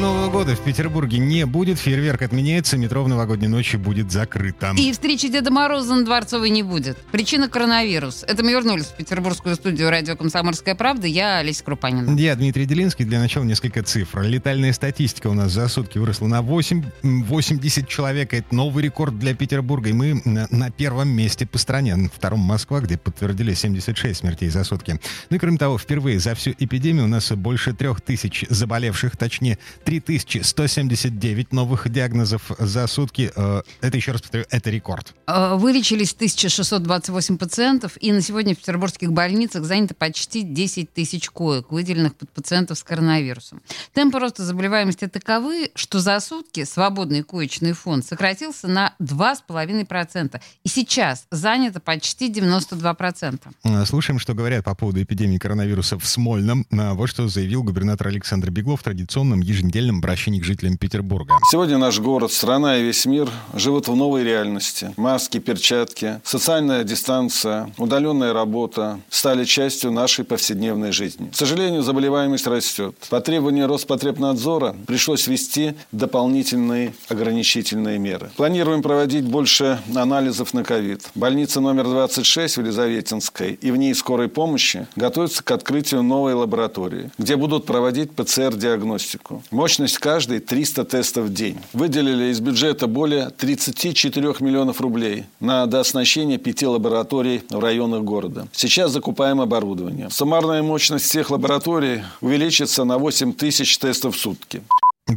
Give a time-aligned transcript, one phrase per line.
[0.00, 4.72] Нового года в Петербурге не будет, фейерверк отменяется, метро в новогодней ночи будет закрыто.
[4.78, 6.96] И встречи Деда Мороза на Дворцовой не будет.
[7.10, 8.24] Причина коронавирус.
[8.26, 11.06] Это мы вернулись в петербургскую студию радио «Комсомольская правда».
[11.06, 12.18] Я Олеся Крупанина.
[12.18, 13.04] Я Дмитрий Делинский.
[13.04, 14.22] Для начала несколько цифр.
[14.22, 16.84] Летальная статистика у нас за сутки выросла на 8.
[17.02, 18.32] 80 человек.
[18.32, 19.90] Это новый рекорд для Петербурга.
[19.90, 21.96] И мы на, на первом месте по стране.
[21.96, 24.98] На втором Москва, где подтвердили 76 смертей за сутки.
[25.28, 29.58] Ну и кроме того, впервые за всю эпидемию у нас больше трех тысяч заболевших, точнее
[29.84, 33.32] 3179 новых диагнозов за сутки.
[33.34, 35.14] Э, это, еще раз повторю, это рекорд.
[35.26, 41.70] Э, вылечились 1628 пациентов, и на сегодня в петербургских больницах занято почти 10 тысяч коек,
[41.72, 43.60] выделенных под пациентов с коронавирусом.
[43.92, 50.40] Темпы роста заболеваемости таковы, что за сутки свободный коечный фонд сократился на 2,5%.
[50.64, 53.40] И сейчас занято почти 92%.
[53.64, 56.66] Э, слушаем, что говорят по поводу эпидемии коронавируса в Смольном.
[56.70, 61.34] Вот что заявил губернатор Александр Беглов в традиционном еженедельном еженедельном обращении к жителям Петербурга.
[61.50, 64.92] Сегодня наш город, страна и весь мир живут в новой реальности.
[64.96, 71.30] Маски, перчатки, социальная дистанция, удаленная работа стали частью нашей повседневной жизни.
[71.30, 72.94] К сожалению, заболеваемость растет.
[73.08, 78.30] По требованию Роспотребнадзора пришлось ввести дополнительные ограничительные меры.
[78.36, 81.02] Планируем проводить больше анализов на ковид.
[81.14, 87.10] Больница номер 26 в Елизаветинской и в ней скорой помощи готовится к открытию новой лаборатории,
[87.18, 89.42] где будут проводить ПЦР-диагностику.
[89.52, 91.58] Мощность каждой 300 тестов в день.
[91.74, 98.48] Выделили из бюджета более 34 миллионов рублей на дооснащение пяти лабораторий в районах города.
[98.52, 100.08] Сейчас закупаем оборудование.
[100.08, 104.62] Суммарная мощность всех лабораторий увеличится на 8 тысяч тестов в сутки.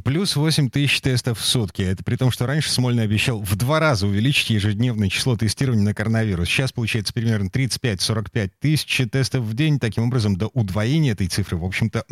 [0.04, 1.84] Плюс 8 тысяч тестов в сутки.
[1.84, 5.94] Это при том, что раньше Смольный обещал в два раза увеличить ежедневное число тестирования на
[5.94, 6.50] коронавирус.
[6.50, 9.80] Сейчас получается примерно 35-45 тысяч тестов в день.
[9.80, 12.04] Таким образом, до удвоения этой цифры, в общем-то,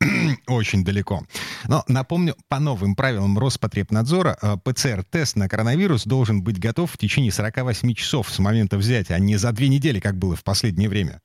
[0.48, 1.24] очень далеко.
[1.68, 7.30] Но напомню, по новым правилам Роспотребнадзора э, ПЦР-тест на коронавирус должен быть готов в течение
[7.30, 11.20] 48 часов с момента взятия, а не за две недели, как было в последнее время.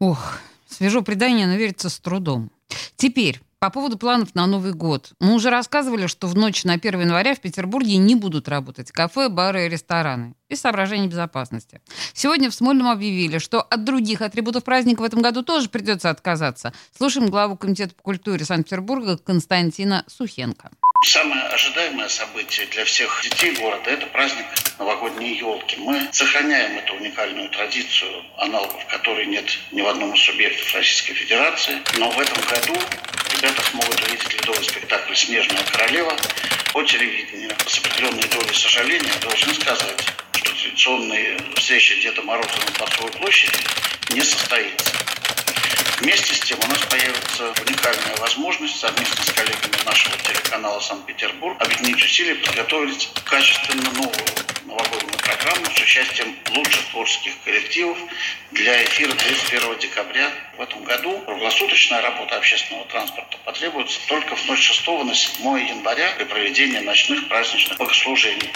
[0.00, 2.50] Ох, свежо предание, но верится с трудом.
[2.96, 5.12] Теперь по поводу планов на Новый год.
[5.20, 9.28] Мы уже рассказывали, что в ночь на 1 января в Петербурге не будут работать кафе,
[9.28, 10.34] бары и рестораны.
[10.48, 11.80] Из соображений безопасности.
[12.12, 16.72] Сегодня в Смольном объявили, что от других атрибутов праздника в этом году тоже придется отказаться.
[16.96, 20.70] Слушаем главу Комитета по культуре Санкт-Петербурга Константина Сухенко.
[21.06, 24.44] Самое ожидаемое событие для всех детей города– это праздник
[24.76, 25.76] новогодней елки.
[25.78, 31.80] Мы сохраняем эту уникальную традицию, аналогов которой нет ни в одном из субъектов Российской Федерации.
[31.98, 32.74] Но в этом году
[33.36, 36.16] ребята смогут увидеть ледовый спектакль «Снежная королева»
[36.72, 37.52] по телевидению.
[37.64, 43.58] С определенной долей сожаления должны сказать, что традиционные встречи Деда Мороза на Дворцовой площади
[44.10, 44.90] не состоится.
[46.00, 52.02] Вместе с тем у нас появится уникальная возможность совместно с коллегами нашего телеканала Санкт-Петербург объединить
[52.02, 54.12] усилия подготовить качественно новую
[54.66, 57.98] новогоднюю программу с участием лучших творческих коллективов
[58.52, 61.18] для эфира 31 декабря в этом году.
[61.20, 67.28] Круглосуточная работа общественного транспорта потребуется только в ночь 6 на 7 января при проведении ночных
[67.28, 68.52] праздничных богослужений.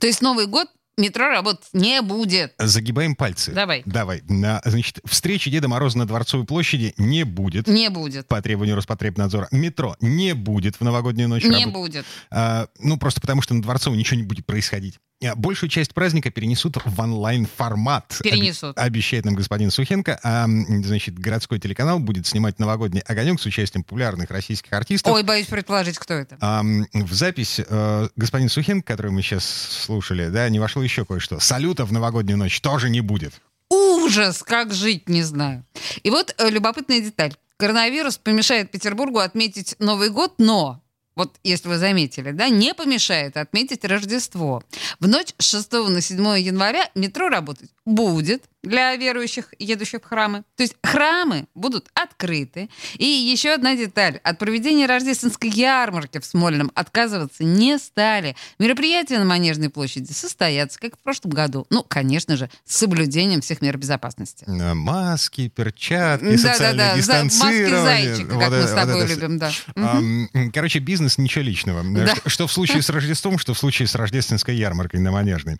[0.00, 2.54] То есть Новый год метро работать не будет.
[2.58, 3.52] Загибаем пальцы.
[3.52, 3.82] Давай.
[3.86, 4.22] Давай.
[4.28, 7.66] На, значит, встречи Деда Мороза на Дворцовой площади не будет.
[7.66, 8.28] Не будет.
[8.28, 9.48] По требованию Роспотребнадзора.
[9.50, 11.44] Метро не будет в новогоднюю ночь.
[11.44, 11.72] Не работать.
[11.72, 12.06] будет.
[12.30, 14.98] А, ну, просто потому что на Дворцовой ничего не будет происходить.
[15.24, 18.18] А большую часть праздника перенесут в онлайн-формат.
[18.22, 18.76] Перенесут.
[18.76, 20.18] Оби- обещает нам господин Сухенко.
[20.22, 25.12] А, значит, городской телеканал будет снимать новогодний огонек с участием популярных российских артистов.
[25.12, 26.36] Ой, боюсь предположить, кто это.
[26.40, 31.40] А, в запись э, господин Сухенко, который мы сейчас слушали, да, не вошло еще кое-что.
[31.40, 33.34] Салюта в новогоднюю ночь тоже не будет.
[33.68, 35.64] Ужас, как жить, не знаю.
[36.02, 37.34] И вот э, любопытная деталь.
[37.56, 40.81] Коронавирус помешает Петербургу отметить Новый год, но
[41.14, 44.62] вот если вы заметили, да, не помешает отметить Рождество.
[44.98, 50.44] В ночь с 6 на 7 января метро работать будет для верующих, едущих в храмы.
[50.56, 52.68] То есть храмы будут открыты.
[52.96, 54.20] И еще одна деталь.
[54.22, 58.36] От проведения рождественской ярмарки в Смольном отказываться не стали.
[58.58, 61.66] Мероприятия на Манежной площади состоятся, как в прошлом году.
[61.70, 64.44] Ну, конечно же, с соблюдением всех мер безопасности.
[64.46, 67.68] Э, Маски, перчатки, социальное за- дистанцирование.
[67.70, 69.14] маски-зайчика, как мы это- с тобой это всё.
[69.16, 69.50] любим, да.
[69.74, 71.82] Ам, Короче, бизнес ничего личного.
[71.84, 72.14] Да.
[72.16, 75.56] Что, что в случае с Рождеством, что в случае с рождественской ярмаркой на Манежной.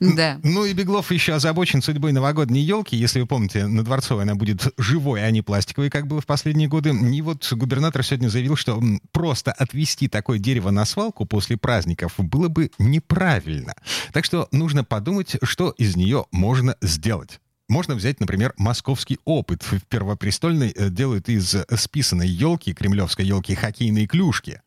[0.00, 0.38] Да.
[0.42, 4.34] Ну и Беглов еще озабочен судьбой новогодней новогодней елки, если вы помните, на Дворцовой она
[4.34, 6.90] будет живой, а не пластиковой, как было в последние годы.
[6.90, 12.48] И вот губернатор сегодня заявил, что просто отвезти такое дерево на свалку после праздников было
[12.48, 13.74] бы неправильно.
[14.12, 17.38] Так что нужно подумать, что из нее можно сделать.
[17.68, 19.62] Можно взять, например, московский опыт.
[19.62, 24.60] В Первопрестольной э, делают из списанной елки, кремлевской елки, хоккейные клюшки.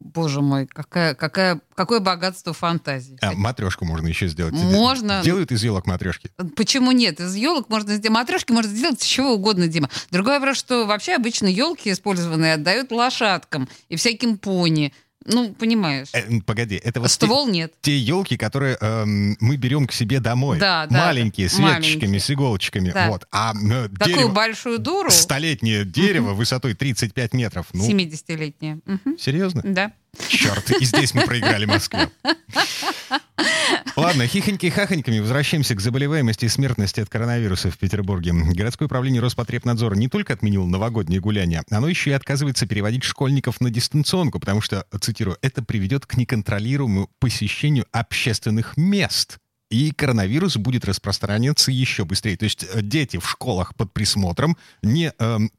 [0.00, 3.18] Боже мой, какая, какая, какое богатство фантазии.
[3.20, 4.54] А матрешку можно еще сделать.
[4.54, 5.22] Можно.
[5.22, 6.30] Делают из елок матрешки.
[6.56, 7.20] Почему нет?
[7.20, 8.14] Из елок можно сделать.
[8.14, 9.90] Матрешки можно сделать из чего угодно, Дима.
[10.10, 14.94] Другой вопрос, что вообще обычно елки использованные отдают лошадкам и всяким пони.
[15.24, 16.08] Ну, понимаешь.
[16.12, 17.74] Э, погоди, это вот Ствол те, нет.
[17.82, 20.58] Те елки, которые э, мы берем к себе домой.
[20.58, 21.06] Да, да.
[21.06, 22.90] Маленькие, с веточками, с иголочками.
[22.90, 23.08] Да.
[23.08, 23.26] Вот.
[23.30, 27.66] А э, Такую дерево, большую дуру, столетнее дерево высотой 35 метров.
[27.72, 28.80] Ну, 70-летняя.
[28.86, 29.18] Мгм.
[29.18, 29.62] серьезно?
[29.64, 29.92] Да.
[30.28, 32.08] Черт, и здесь мы проиграли Москве.
[33.98, 38.32] Ладно, хихоньки-хахоньками возвращаемся к заболеваемости и смертности от коронавируса в Петербурге.
[38.32, 43.70] Городское управление Роспотребнадзора не только отменило новогодние гуляния, оно еще и отказывается переводить школьников на
[43.70, 49.38] дистанционку, потому что, цитирую, это приведет к неконтролируемому посещению общественных мест.
[49.68, 52.36] И коронавирус будет распространяться еще быстрее.
[52.36, 55.50] То есть э, дети в школах под присмотром не эм,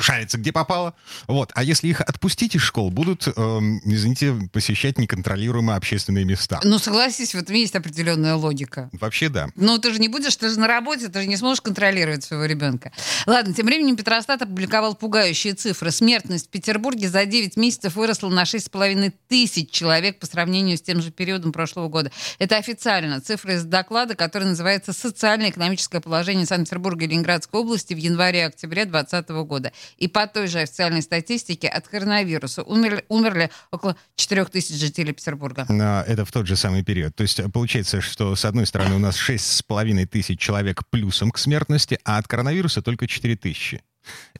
[0.00, 0.94] шарятся где попало.
[1.26, 1.50] Вот.
[1.54, 6.60] А если их отпустить из школ, будут, эм, извините, посещать неконтролируемые общественные места.
[6.64, 8.90] Ну, согласись, в этом есть определенная логика.
[8.92, 9.48] Вообще да.
[9.56, 12.44] Ну, ты же не будешь, ты же на работе, ты же не сможешь контролировать своего
[12.44, 12.92] ребенка.
[13.26, 15.90] Ладно, тем временем Петростат опубликовал пугающие цифры.
[15.90, 21.02] Смертность в Петербурге за 9 месяцев выросла на 6,5 тысяч человек по сравнению с тем
[21.02, 22.10] же периодом прошлого года.
[22.38, 23.20] Это официально.
[23.20, 29.72] Цифры из доклада, который называется «Социально-экономическое положение Санкт-Петербурга и Ленинградской области в январе-октябре 2020 года».
[29.96, 35.66] И по той же официальной статистике от коронавируса умерли, умерли около 4 тысяч жителей Петербурга.
[35.68, 37.14] А, Это в тот же самый период.
[37.14, 41.38] То есть э, получается, что с одной стороны у нас 6,5 тысяч человек плюсом к
[41.38, 43.82] смертности, а от коронавируса только 4 тысячи.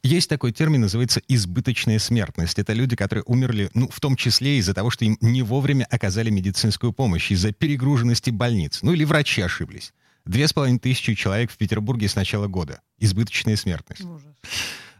[0.02, 2.58] Есть такой термин, называется избыточная смертность.
[2.58, 6.31] Это люди, которые умерли, ну, в том числе из-за того, что им не вовремя оказали
[6.31, 8.81] медицинскую помощь, из-за перегруженности больниц.
[8.82, 9.93] Ну, или врачи ошиблись.
[10.25, 12.81] Две с половиной тысячи человек в Петербурге с начала года.
[12.99, 14.02] Избыточная смертность.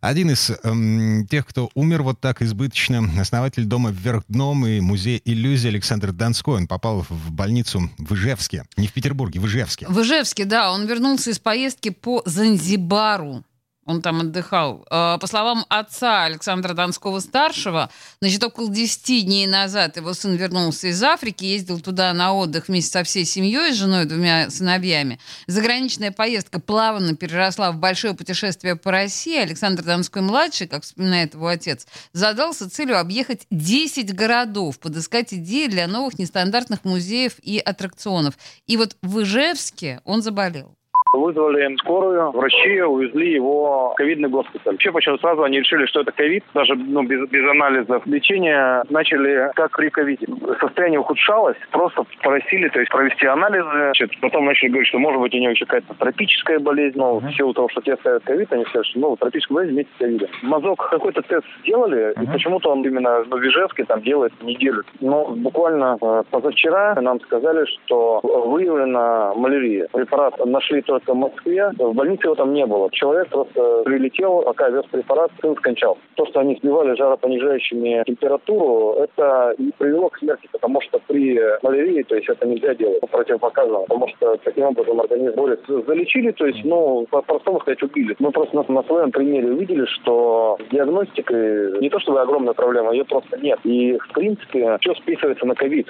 [0.05, 5.19] Один из эм, тех, кто умер вот так избыточно, основатель дома «Вверх дном» и музея
[5.25, 6.57] иллюзий Александр Донской.
[6.57, 8.65] Он попал в больницу в Ижевске.
[8.77, 9.87] Не в Петербурге, в Ижевске.
[9.89, 13.45] В Ижевске, да, он вернулся из поездки по Занзибару.
[13.87, 14.87] Он там отдыхал.
[14.91, 17.91] Э, По словам отца Александра Донского-старшего,
[18.21, 22.93] значит, около 10 дней назад его сын вернулся из Африки, ездил туда на отдых вместе
[22.93, 25.19] со всей семьей, с женой и двумя сыновьями.
[25.47, 29.37] Заграничная поездка плавно переросла в большое путешествие по России.
[29.37, 36.19] Александр Донской-младший, как вспоминает его отец, задался целью объехать 10 городов, подыскать идеи для новых
[36.19, 38.35] нестандартных музеев и аттракционов.
[38.67, 40.77] И вот в Ижевске он заболел.
[41.15, 44.73] Вызвали скорую, врачи увезли его в ковидный госпиталь.
[44.73, 48.05] Вообще почему сразу они решили, что это ковид, даже ну, без, без анализов.
[48.07, 50.27] Лечение начали как при ковиде.
[50.61, 53.69] Состояние ухудшалось, просто просили то есть, провести анализы.
[53.71, 56.99] Значит, потом начали говорить, что может быть у него еще какая-то тропическая болезнь.
[56.99, 59.93] Но в силу того, что те ставят ковид, они сказали, что ну, тропическая болезнь вместе
[59.95, 60.29] с ковидом.
[60.43, 64.83] Мазок какой-то тест сделали, и почему-то он именно в Ижевске там делает неделю.
[65.01, 69.89] Но буквально э, позавчера нам сказали, что выявлена малярия.
[69.93, 72.91] Препарат нашли только в Москве, в больнице его там не было.
[72.91, 75.99] Человек просто прилетел, пока вез препарат, сын скончал.
[76.15, 82.03] То, что они сбивали жаропонижающими температуру, это и привело к смерти, потому что при малярии,
[82.03, 85.83] то есть это нельзя делать противопоказано, потому что таким образом организм борется.
[85.83, 88.17] Залечили, то есть, ну, по-простому сказать, убили.
[88.19, 92.93] Мы просто на, на своем примере увидели, что с диагностикой не то чтобы огромная проблема,
[92.93, 93.59] ее просто нет.
[93.65, 95.89] И, в принципе, все списывается на ковид.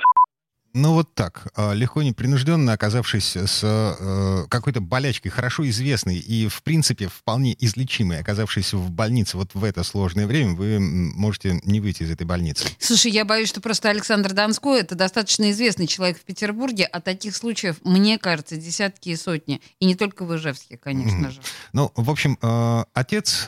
[0.75, 6.65] Ну вот так, э, легко непринужденно оказавшись с э, какой-то болячкой, хорошо известной и, в
[6.65, 12.03] принципе, вполне излечимой, оказавшись в больнице вот в это сложное время, вы можете не выйти
[12.03, 12.67] из этой больницы.
[12.81, 17.37] Слушай, я боюсь, что просто Александр Донской это достаточно известный человек в Петербурге, а таких
[17.37, 19.61] случаев, мне кажется, десятки и сотни.
[19.79, 21.31] И не только в Ижевске, конечно Мгм.
[21.31, 21.41] же.
[21.73, 23.47] Ну, в общем, э, отец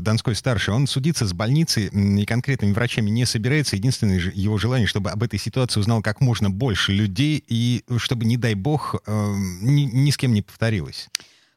[0.00, 3.76] Донской старший, он судиться с больницей и конкретными врачами не собирается.
[3.76, 8.36] Единственное его желание, чтобы об этой ситуации узнал как можно больше людей и чтобы, не
[8.36, 11.08] дай бог, э, ни, ни с кем не повторилось.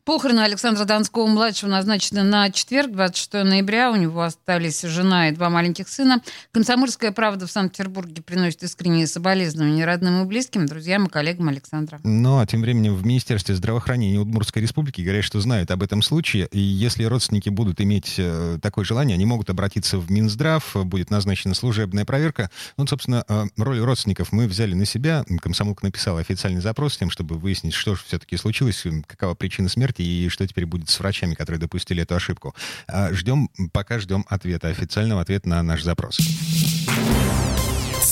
[0.03, 3.91] Похороны Александра Донского-младшего назначены на четверг, 26 ноября.
[3.91, 6.21] У него остались жена и два маленьких сына.
[6.51, 11.99] «Комсомольская правда» в Санкт-Петербурге приносит искренние соболезнования родным и близким, друзьям и коллегам Александра.
[12.03, 16.47] Ну, а тем временем в Министерстве здравоохранения Удмуртской республики говорят, что знают об этом случае.
[16.51, 21.53] И если родственники будут иметь э, такое желание, они могут обратиться в Минздрав, будет назначена
[21.53, 22.49] служебная проверка.
[22.75, 25.23] Ну, собственно, э, роль родственников мы взяли на себя.
[25.41, 29.90] Комсомолка написала официальный запрос с тем, чтобы выяснить, что же все-таки случилось, какова причина смерти
[29.91, 32.55] смерти и что теперь будет с врачами, которые допустили эту ошибку.
[32.87, 36.17] А, ждем, пока ждем ответа, официального ответа на наш запрос.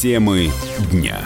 [0.01, 0.51] Темы
[0.91, 1.19] дня.